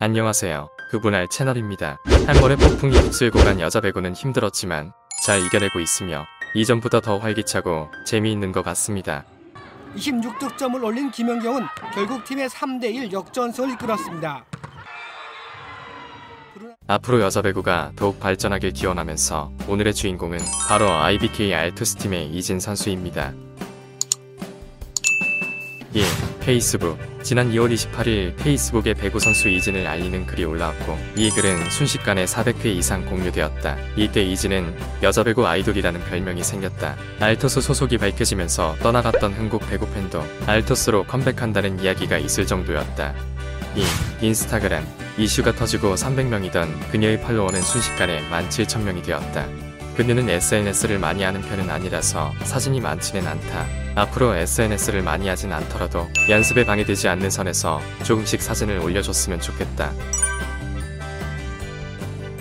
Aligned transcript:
안녕하세요. 0.00 0.68
그분할 0.92 1.26
채널입니다. 1.26 1.98
한 2.24 2.36
번에 2.36 2.54
폭풍이 2.54 2.96
휩쓸고 2.96 3.40
간 3.40 3.58
여자 3.58 3.80
배구는 3.80 4.14
힘들었지만 4.14 4.92
잘 5.24 5.44
이겨내고 5.44 5.80
있으며 5.80 6.24
이전보다 6.54 7.00
더 7.00 7.18
활기차고 7.18 7.88
재미있는 8.06 8.52
것 8.52 8.62
같습니다. 8.62 9.24
26득점을 9.96 10.84
올린 10.84 11.10
김연경은 11.10 11.64
결국 11.92 12.24
팀의 12.24 12.48
3대1 12.48 13.10
역전승을 13.10 13.72
이끌었습니다. 13.72 14.44
앞으로 16.86 17.20
여자 17.20 17.42
배구가 17.42 17.90
더욱 17.96 18.20
발전하길 18.20 18.70
기원하면서 18.74 19.50
오늘의 19.66 19.94
주인공은 19.94 20.38
바로 20.68 20.92
IBK 20.92 21.52
알투스 21.52 21.96
팀의 21.96 22.28
이진 22.30 22.60
선수입니다. 22.60 23.32
1. 25.92 26.04
페이스북 26.38 26.96
지난 27.28 27.52
2월 27.52 27.70
28일 27.74 28.34
페이스북에 28.38 28.94
배구 28.94 29.20
선수 29.20 29.50
이진을 29.50 29.86
알리는 29.86 30.24
글이 30.24 30.46
올라왔고 30.46 30.98
이 31.14 31.28
글은 31.28 31.68
순식간에 31.68 32.24
400회 32.24 32.64
이상 32.64 33.04
공유되었다. 33.04 33.76
이때 33.96 34.22
이진은 34.22 34.74
여자 35.02 35.22
배구 35.22 35.46
아이돌이라는 35.46 36.04
별명이 36.04 36.42
생겼다. 36.42 36.96
알토스 37.20 37.60
소속이 37.60 37.98
밝혀지면서 37.98 38.76
떠나갔던 38.82 39.34
흥국 39.34 39.68
배구 39.68 39.90
팬도 39.90 40.24
알토스로 40.46 41.04
컴백한다는 41.04 41.80
이야기가 41.80 42.16
있을 42.16 42.46
정도였다. 42.46 43.14
2. 43.76 44.26
인스타그램 44.26 44.82
이슈가 45.18 45.52
터지고 45.52 45.96
300명이던 45.96 46.90
그녀의 46.90 47.20
팔로워는 47.20 47.60
순식간에 47.60 48.26
17,000명이 48.30 49.04
되었다. 49.04 49.46
그녀는 49.98 50.30
SNS를 50.30 51.00
많이 51.00 51.24
하는 51.24 51.42
편은 51.42 51.68
아니라서 51.68 52.32
사진이 52.44 52.80
많지는 52.80 53.26
않다. 53.26 53.66
앞으로 53.96 54.32
SNS를 54.36 55.02
많이 55.02 55.26
하진 55.26 55.52
않더라도 55.52 56.08
연습에 56.28 56.64
방해되지 56.64 57.08
않는 57.08 57.30
선에서 57.30 57.82
조금씩 58.04 58.40
사진을 58.40 58.78
올려줬으면 58.78 59.40
좋겠다. 59.40 59.92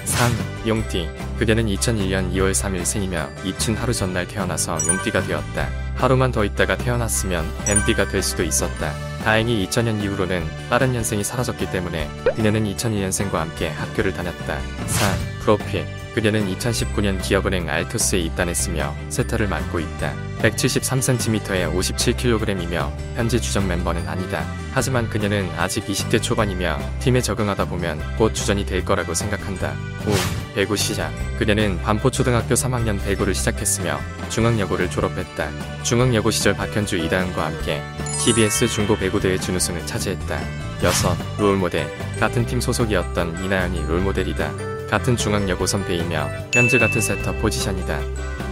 3. 0.06 0.32
용띠 0.68 1.10
그녀는 1.40 1.66
2001년 1.66 2.32
2월 2.34 2.52
3일 2.52 2.86
생이며 2.86 3.27
입춘 3.44 3.76
하루 3.76 3.92
전날 3.92 4.27
태어나서 4.27 4.77
용띠가 4.88 5.24
되었다. 5.24 5.68
하루만 5.96 6.32
더 6.32 6.46
있다가 6.46 6.77
태어났으면 6.77 7.44
뱀띠가 7.66 8.10
될 8.10 8.21
수도 8.21 8.44
있었다. 8.44 8.94
다행히 9.24 9.66
2000년 9.66 10.04
이후로는 10.04 10.46
빠른 10.70 10.92
년생이 10.92 11.24
사라졌기 11.24 11.71
때문에 11.71 12.08
그녀는 12.36 12.66
2002년생과 12.66 13.34
함께 13.34 13.70
학교를 13.70 14.14
다녔다. 14.14 14.60
4. 14.86 15.16
프로필 15.40 16.07
그녀는 16.18 16.51
2019년 16.55 17.21
기업은행 17.21 17.70
알토스에 17.70 18.18
입단했으며 18.21 18.96
세터를 19.10 19.48
맡고 19.48 19.79
있다. 19.79 20.15
173cm에 20.40 21.71
57kg이며 21.71 22.91
현재 23.13 23.40
주전 23.40 23.68
멤버는 23.68 24.07
아니다. 24.07 24.43
하지만 24.74 25.07
그녀는 25.12 25.48
아직 25.59 25.85
20대 25.85 26.20
초반이며 26.20 26.79
팀에 27.01 27.21
적응하다 27.21 27.65
보면 27.65 28.01
곧 28.18 28.34
주전이 28.34 28.65
될 28.65 28.84
거라고 28.84 29.13
생각한다. 29.13 29.76
5. 30.07 30.55
배구 30.55 30.76
시작 30.76 31.13
그녀는 31.37 31.79
반포초등학교 31.84 32.55
3학년 32.55 32.99
배구를 33.04 33.35
시작했으며 33.35 33.99
중앙여고를 34.29 34.90
졸업했다. 34.90 35.52
중앙여고 35.84 36.31
시절 36.31 36.55
박현주 36.55 36.98
이다은과 36.98 37.46
함께 37.46 37.84
TBS 38.26 38.70
중고 38.70 38.98
배구대회 38.98 39.37
준우승을 39.37 39.85
차지했다. 39.85 40.40
6. 40.81 41.40
롤모델 41.40 41.87
같은 42.20 42.43
팀 42.48 42.59
소속이었던 42.59 43.46
이나연이 43.46 43.85
롤모델이다. 43.85 44.77
같은 44.90 45.18
중앙여고 45.18 45.66
선배이며 45.66 46.30
현재 46.54 46.77
같은 46.77 47.02
세터 47.02 47.34
포지션이다. 47.34 47.99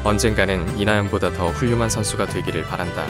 언젠가는 0.03 0.77
이나연보다 0.77 1.31
더 1.33 1.49
훌륭한 1.49 1.89
선수가 1.89 2.27
되기를 2.27 2.63
바란다. 2.63 3.05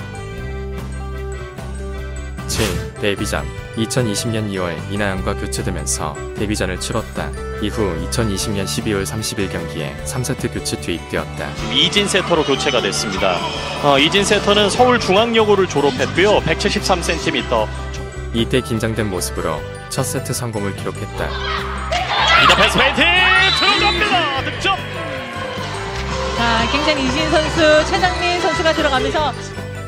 7. 2.48 2.94
데뷔전 3.02 3.46
2020년 3.76 4.50
2월 4.52 4.76
이나연과 4.92 5.34
교체되면서 5.36 6.16
데뷔전을 6.38 6.80
치렀다. 6.80 7.30
이후 7.62 7.94
2020년 8.10 8.64
12월 8.66 9.04
30일 9.04 9.52
경기에 9.52 9.96
3세트 10.06 10.54
교체 10.54 10.80
투입되었다. 10.80 11.50
이진 11.74 12.08
세터로 12.08 12.44
교체가 12.44 12.82
됐습니다. 12.82 13.38
어, 13.84 14.00
이진 14.00 14.24
세터는 14.24 14.70
서울 14.70 15.00
중앙여고를 15.00 15.68
졸업했고요. 15.68 16.42
173cm. 16.42 17.68
이때 18.34 18.62
긴장된 18.62 19.10
모습으로 19.10 19.60
첫 19.90 20.04
세트 20.04 20.34
성공을 20.34 20.76
기록했다. 20.76 21.75
이다 22.44 22.56
패스 22.56 22.78
페인트 22.78 23.02
들어갑니다. 23.60 24.44
득점. 24.44 24.78
자, 26.38 26.72
굉장히 26.72 27.06
이진 27.08 27.30
선수, 27.30 27.92
최정민 27.92 28.42
선수가 28.42 28.74
들어가면서 28.74 29.34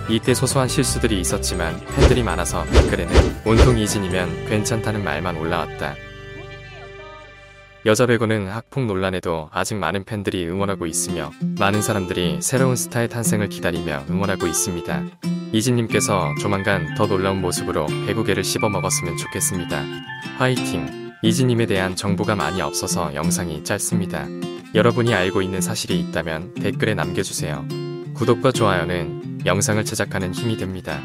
이때 0.10 0.34
소소한 0.34 0.70
실수들이 0.70 1.20
있었지만 1.20 1.80
팬들이 1.96 2.24
많아서 2.24 2.64
댓글에는 2.66 3.42
온통 3.46 3.78
이진이면 3.78 4.48
괜찮다는 4.48 5.04
말만 5.04 5.36
올라왔다. 5.36 5.96
여자 7.86 8.06
배구는 8.06 8.48
학폭 8.50 8.86
논란에도 8.86 9.50
아직 9.54 9.76
많은 9.76 10.04
팬들이 10.04 10.48
응원하고 10.48 10.86
있으며 10.86 11.32
많은 11.60 11.82
사람들이 11.82 12.42
새로운 12.42 12.76
스타의 12.76 13.08
탄생을 13.10 13.50
기다리며 13.50 14.06
응원하고 14.10 14.48
있습니다. 14.48 15.04
이진님께서 15.54 16.34
조만간 16.42 16.96
더 16.96 17.08
놀라운 17.08 17.40
모습으로 17.42 17.86
배구계를 18.08 18.44
씹어먹었으면 18.44 19.18
좋겠습니다. 19.18 19.84
화이팅! 20.38 21.07
이진님에 21.24 21.66
대한 21.66 21.96
정보가 21.96 22.36
많이 22.36 22.62
없어서 22.62 23.14
영상이 23.16 23.64
짧습니다. 23.64 24.28
여러분이 24.76 25.14
알고 25.14 25.42
있는 25.42 25.62
사실이 25.62 26.00
있다면 26.00 26.54
댓글에 26.56 26.94
남겨주세요. 26.94 27.66
구독과 28.14 28.52
좋아요는 28.52 29.42
영상을 29.46 29.84
제작하는 29.84 30.34
힘이 30.34 30.58
됩니다. 30.58 31.02